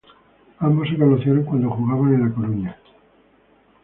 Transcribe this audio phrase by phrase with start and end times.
[0.57, 2.77] Ambos se conocieron cuando jugaban en La Coruña.